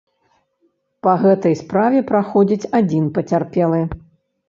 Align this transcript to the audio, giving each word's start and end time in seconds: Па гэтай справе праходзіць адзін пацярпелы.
Па 1.03 1.13
гэтай 1.25 1.55
справе 1.61 1.99
праходзіць 2.09 2.69
адзін 2.83 3.15
пацярпелы. 3.19 3.89